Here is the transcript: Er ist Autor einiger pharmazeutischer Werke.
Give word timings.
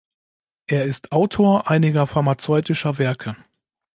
Er 0.65 0.85
ist 0.85 1.11
Autor 1.11 1.69
einiger 1.69 2.07
pharmazeutischer 2.07 2.97
Werke. 2.97 3.35